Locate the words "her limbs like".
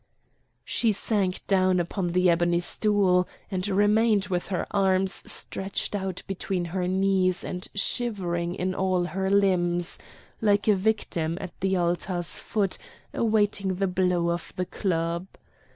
9.03-10.67